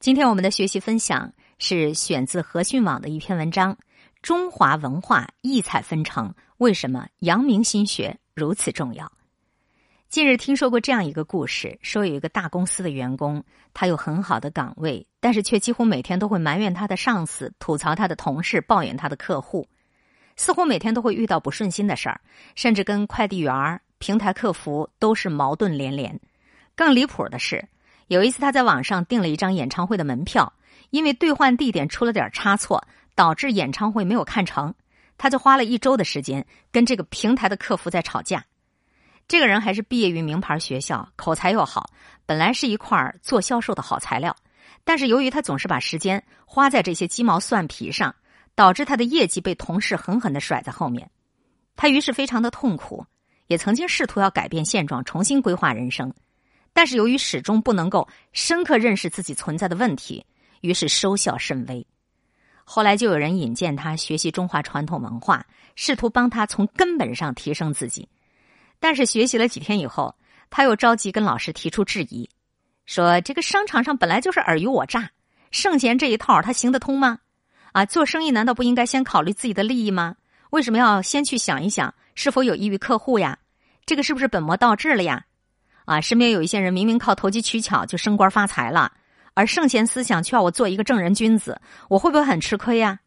[0.00, 3.76] 今天我们的学习分享是选自和讯网的一篇文章：
[4.22, 9.10] 中华文化异彩纷呈，为什么阳明心学如此重要？
[10.08, 13.42] 近日听说过这样一个故事，说有一个大公司的员工，
[13.74, 19.66] 他有很好的岗位，但是却几乎每天都会埋怨他的上司，吐槽他的同事，抱怨他的客户，
[20.36, 22.20] 似乎每天都会遇到不顺心的事儿，
[22.54, 26.20] 甚至跟快递员、平台客服都是矛盾连连。
[26.76, 27.68] 更离谱的是。
[28.08, 30.52] 有一次，他在网上订了一张演唱会的门票，
[30.90, 32.82] 因为兑换地点出了点差错，
[33.14, 34.74] 导致演唱会没有看成。
[35.18, 38.44] 他就花了一周的时间跟这个平台的客服在吵架。
[39.26, 41.90] 这个人还是毕业于名牌学校，口才又好，
[42.24, 44.34] 本来是一块做销售的好材料。
[44.84, 48.14] 但是由于他总是把时间花在这些鸡毛蒜皮上，
[48.54, 51.10] 导致他的业绩被同事狠狠的甩在后面。
[51.76, 53.04] 他于是非常的痛苦，
[53.48, 56.14] 也曾经试图要改变现状，重新规划人生。
[56.72, 60.24] 但是由于始终不能够深刻认识自己存在的问题，
[60.60, 61.86] 于是收效甚微。
[62.64, 68.08] 后来就有人引荐他学习中华传统文化，试图帮他从根本上提升自己。
[68.78, 70.14] 但是学习了几天以后，
[70.50, 72.28] 他又着急跟老师提出质疑，
[72.86, 75.10] 说：“这个商场上本来就是尔虞我诈，
[75.50, 77.18] 圣贤这一套他行得通吗？
[77.72, 80.16] 啊，做生意难道不应该先考虑自己的利益吗？
[80.50, 83.38] 为什么要先去想一想是否有益于客户呀？
[83.84, 85.24] 这个是不是本末倒置了呀？”
[85.88, 88.92] 啊，身边有一些人明明靠投机取巧就升官发财了，
[89.32, 91.58] 而圣贤思想却要我做一个正人君子，
[91.88, 93.00] 我会不会很吃亏呀？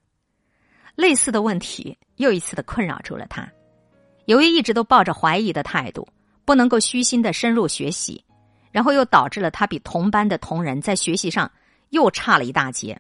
[0.96, 3.48] 类似的问题又一次的困扰住了他。
[4.26, 6.08] 由于一直都抱着怀疑的态度，
[6.44, 8.26] 不能够虚心的深入学习，
[8.72, 11.52] 然后又导致了他比同班的同仁在学习上
[11.90, 13.00] 又差了一大截。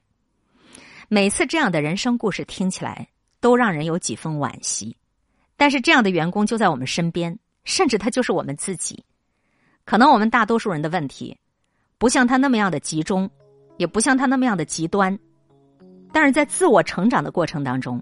[1.08, 3.08] 每次这样的人生故事听起来
[3.40, 4.96] 都让人有几分惋惜，
[5.58, 9.04] 但是这样的员工就在我们身边，甚至他就是我们自己。
[9.86, 11.38] 可能我们大多数人的问题，
[11.98, 13.30] 不像他那么样的集中，
[13.78, 15.18] 也不像他那么样的极端，
[16.12, 18.02] 但是在自我成长的过程当中，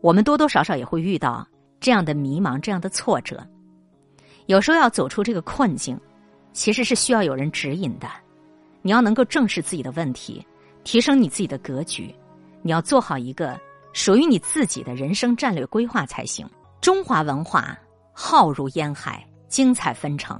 [0.00, 1.46] 我们多多少少也会遇到
[1.78, 3.46] 这样的迷茫、这样的挫折。
[4.46, 5.98] 有时候要走出这个困境，
[6.52, 8.08] 其实是需要有人指引的。
[8.82, 10.46] 你要能够正视自己的问题，
[10.84, 12.14] 提升你自己的格局，
[12.60, 13.58] 你要做好一个
[13.92, 16.46] 属于你自己的人生战略规划才行。
[16.82, 17.78] 中华文化
[18.12, 20.38] 浩如烟海，精彩纷呈。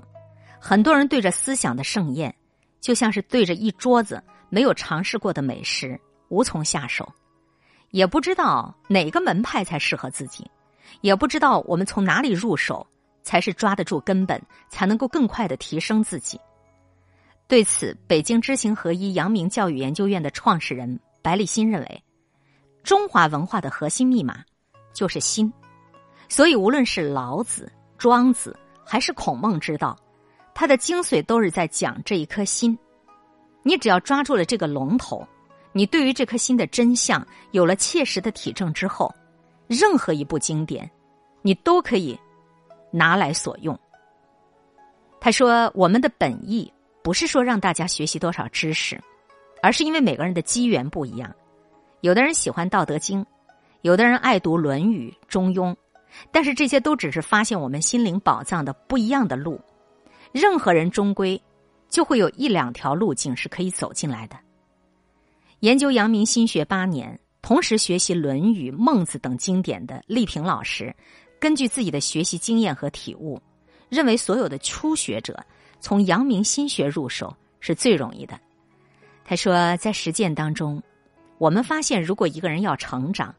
[0.66, 2.34] 很多人对着思想的盛宴，
[2.80, 7.06] 就像是对着一桌子没有尝试过的美食，无从下手，
[7.90, 10.50] 也不知道哪个门派才适合自己，
[11.02, 12.86] 也不知道我们从哪里入手
[13.22, 16.40] 才是抓得住根本，才能够更快的提升自己。
[17.46, 22.02] 对此，北京知行合一阳明教育研究院的创始人白立新认为，
[22.82, 24.42] 中华文化的核心密码
[24.94, 25.52] 就是心，
[26.26, 29.94] 所以无论是老子、庄子还是孔孟之道。
[30.54, 32.78] 它的精髓都是在讲这一颗心，
[33.64, 35.26] 你只要抓住了这个龙头，
[35.72, 39.12] 你对于这颗心的真相有了切实的体证之后，
[39.66, 40.88] 任何一部经典，
[41.42, 42.16] 你都可以
[42.92, 43.76] 拿来所用。
[45.20, 46.72] 他说：“我们的本意
[47.02, 49.02] 不是说让大家学习多少知识，
[49.60, 51.34] 而是因为每个人的机缘不一样，
[52.02, 53.20] 有的人喜欢《道德经》，
[53.80, 55.72] 有的人爱读《论语》《中庸》，
[56.30, 59.60] 但是这些都只是发现我们心灵宝藏的不一样的路。”
[60.34, 61.40] 任何人终归
[61.88, 64.36] 就会有一两条路径是可以走进来的。
[65.60, 70.92] 研究阳明心学八年，同时学习《论语》《孟子》等经典的丽萍老师，
[71.38, 73.40] 根据自己的学习经验和体悟，
[73.88, 75.40] 认为所有的初学者
[75.78, 78.36] 从阳明心学入手是最容易的。
[79.24, 80.82] 他说，在实践当中，
[81.38, 83.32] 我们发现，如果一个人要成长，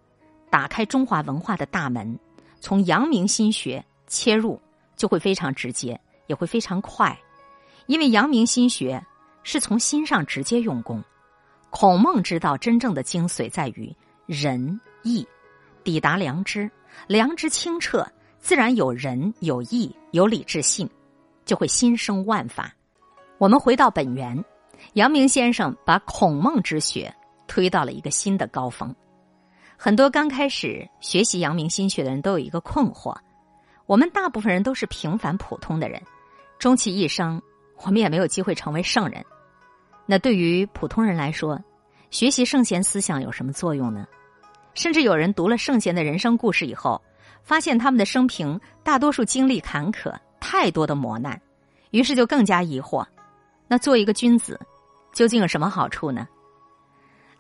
[0.49, 2.17] 打开中华文化的大门，
[2.61, 4.57] 从阳明心学切入，
[4.95, 5.99] 就会非常直接。
[6.27, 7.17] 也会非常快，
[7.87, 9.03] 因为阳明心学
[9.43, 11.03] 是从心上直接用功。
[11.69, 13.93] 孔孟之道真正的精髓在于
[14.25, 15.27] 仁义，
[15.83, 16.71] 抵达良知，
[17.07, 18.07] 良知清澈，
[18.39, 20.89] 自然有仁有义有理智信，
[21.43, 22.73] 就会心生万法。
[23.37, 24.41] 我们回到本源，
[24.93, 27.13] 阳明先生把孔孟之学
[27.45, 28.95] 推到了一个新的高峰。
[29.77, 33.13] 很多刚开始学习阳明心学的人都有一个困惑：
[33.85, 36.01] 我们大部分人都是平凡普通的人。
[36.65, 37.39] 终其一生，
[37.83, 39.23] 我们也没有机会成为圣人。
[40.07, 41.63] 那对于普通人来说，
[42.09, 44.07] 学习圣贤思想有什么作用呢？
[44.73, 46.99] 甚至有人读了圣贤的人生故事以后，
[47.43, 51.39] 发现他们的生平大多数经历坎坷，太多的磨难，
[51.91, 53.05] 于是就更加疑惑：
[53.67, 54.59] 那做一个君子，
[55.13, 56.27] 究竟有什么好处呢？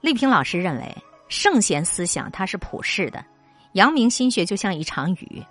[0.01, 0.95] 丽萍老师认为，
[1.29, 3.25] 圣贤思想它是普世的，
[3.73, 5.43] 阳明心学就像一场雨，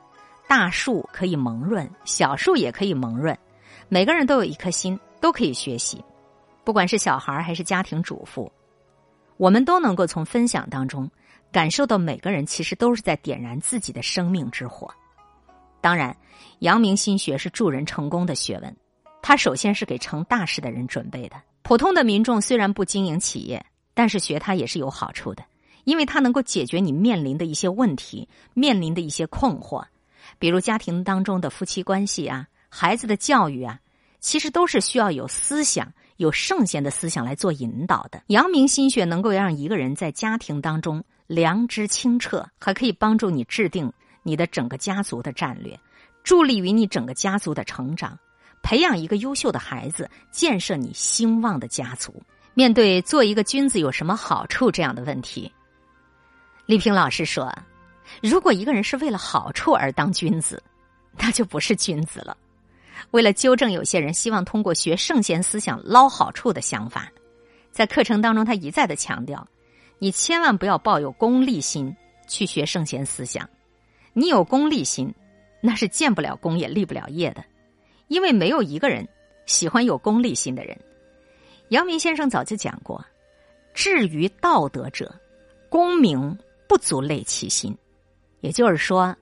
[0.46, 3.36] 大树可以蒙润，小树也可以蒙润。
[3.88, 6.02] 每个人都有一颗心，都可以学习。
[6.64, 8.50] 不管是小孩还是家庭主妇，
[9.36, 11.10] 我们都能够从分享当中
[11.52, 14.90] 感受到，每个人其实都是在点燃自己的生命之火。
[15.80, 16.16] 当然，
[16.60, 18.76] 阳明心学是助人成功的学问，
[19.20, 21.36] 它首先是给成大事的人准备的。
[21.62, 25.44] 普通的民众虽然不经营企业，但是学它也是有好处的，
[25.84, 29.84] 因为它能够解决你面临的一些问题，面临的一些困惑，
[30.38, 33.78] 比如家庭当中的夫妻关系啊，孩子的教育啊，
[34.18, 38.20] 其实都是需要有思想、有圣贤的思想来做引导的。
[38.26, 43.92] 阳明心学能够让一个人在家庭当中良知清澈，还可以帮助你制定。
[44.24, 45.78] 你的整个家族的战略，
[46.24, 48.18] 助力于你整个家族的成长，
[48.60, 52.20] 培养一个优秀的孩子，建设你兴旺的家族。
[52.54, 55.48] 面对做一个君子有什么好处这样的问题，
[56.66, 57.56] 李平老师说
[58.20, 60.60] ：“如果一个人是为了好处而当君子，
[61.16, 62.36] 那就不是君子了。”
[63.10, 67.10] 为了纠正有些人希望通过学圣贤思想捞好处的想法，
[67.70, 69.46] 在课程当中他一再的强调：
[69.98, 71.94] 你千万不要抱有功利心
[72.26, 73.48] 去学圣贤思想。
[74.12, 75.12] 你有功利心，
[75.60, 77.44] 那是建不了功也立不了业的，
[78.08, 79.08] 因为没有一个人
[79.46, 80.78] 喜欢有功利心的人。
[81.70, 83.04] 阳明先生早就讲过
[83.74, 85.12] ：“至于道德者，
[85.68, 87.76] 功名不足累其心。”
[88.40, 89.16] 也就是说，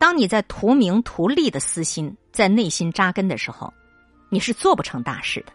[0.00, 3.70] 当你在图名图利的私心在内心扎根的时候，
[4.30, 5.52] 你是做不成大事的。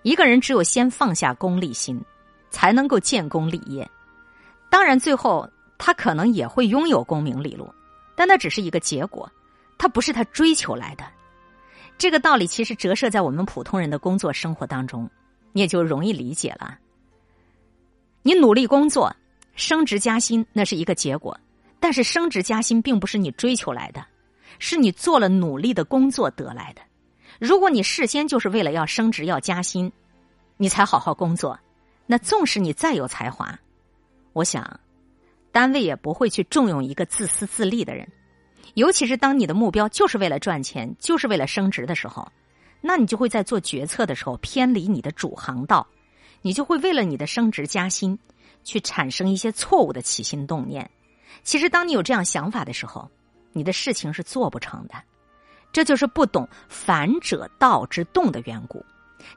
[0.00, 2.00] 一个人只有先放下功利心，
[2.48, 3.86] 才能够建功立业。
[4.70, 5.46] 当然，最后
[5.76, 7.68] 他可能也会拥有功名利禄。
[8.16, 9.30] 但那只是一个结果，
[9.76, 11.04] 他不是他追求来的。
[11.98, 15.06] 这个道理其实折射在我们普通人的工作生活当中，
[15.52, 16.78] 你也就容易理解了。
[18.22, 19.14] 你努力工作，
[19.54, 21.38] 升职加薪那是一个结果，
[21.86, 24.04] 但是升职加薪并不是你追求来的，
[24.58, 26.82] 是你做了努力的工作得来的。
[27.38, 29.92] 如果你事先就是为了要升职要加薪，
[30.56, 31.56] 你才好好工作，
[32.04, 33.56] 那纵使你再有才华，
[34.32, 34.80] 我想。
[35.52, 38.10] 单位也不会去重用一个自私自利的人，
[38.74, 42.26] 尤其是当你的目标就是为了赚钱，就是为了升职的时候，
[42.80, 45.86] 那你就会在做决策的时候偏离你的主航道，
[46.42, 48.18] 你就会为了你的升职加薪
[48.64, 50.90] 去产生一些错误的起心动念。
[51.42, 53.10] 其实，当你有这样想法的时候，
[53.52, 54.94] 你的事情是做不成的。
[55.72, 58.84] 这就是不懂反者道之动的缘故，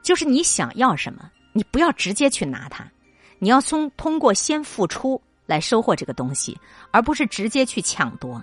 [0.02, 2.84] 就是你想要什么，你不要直接去拿它，
[3.38, 5.20] 你要从通过先付出。
[5.46, 6.56] 来收获这个东西，
[6.92, 8.40] 而不是直接去抢夺。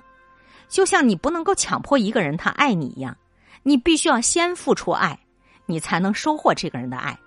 [0.68, 3.16] 就像你不能够强迫一个人他爱你一样，
[3.64, 5.18] 你必须要先付出爱，
[5.66, 7.18] 你才能收获这个人的爱。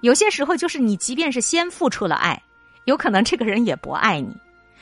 [0.00, 2.42] 有些时候，就是你即便是先付出了爱，
[2.86, 4.34] 有可能这个人也不爱你。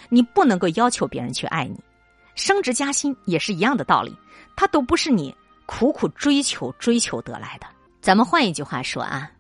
[0.09, 1.79] 你不能够要求别人去爱你。
[2.35, 4.17] 升职加薪也是一样的道理，
[4.57, 5.35] 它都不是你
[5.67, 7.67] 苦苦追求追求得来的。
[8.01, 9.31] 咱们换一句话说啊，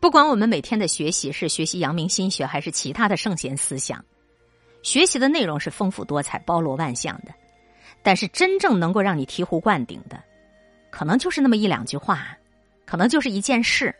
[0.00, 4.04] 不管我们每天的学习是学习阳明心学，还是其他的圣贤思想。
[4.82, 7.32] 学习的内容是丰富多彩、包罗万象的，
[8.02, 10.22] 但是真正能够让你醍醐灌顶的，
[10.90, 12.36] 可能就是那么一两句话，
[12.84, 13.94] 可能就是一件事。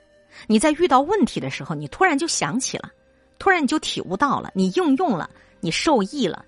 [0.46, 2.90] 你在遇到问题的时候，你突然就想起了，
[3.38, 5.30] 突然你就体悟到了，你应用了，
[5.64, 6.44] 你受益了，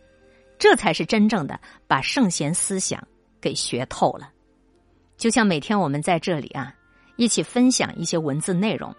[0.59, 3.03] 这才是真正的把圣贤思想
[3.41, 4.31] 给学透了。
[5.17, 6.75] 就像每天我们在这里啊，
[7.17, 8.95] 一起分享一些文字内容，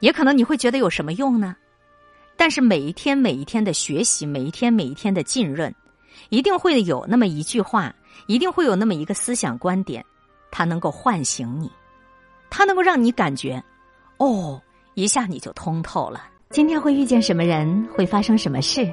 [0.00, 1.56] 也可能你会觉得有什么用呢？
[2.36, 5.74] 但是每一天每一天的学习，每一天每一天的浸润，
[6.28, 7.94] 一定会有那么一句话，
[8.26, 10.04] 一定会有那么一个思想观点，
[10.50, 11.72] 它能够唤醒你，
[12.50, 13.62] 它能够让你感觉，
[14.18, 14.60] 哦，
[14.92, 16.28] 一下你就通透了。
[16.50, 18.92] 今天会遇见什么人，会发生什么事，